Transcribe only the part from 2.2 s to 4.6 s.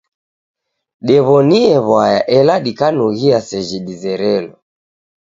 ela dikanughia seji dizerelo.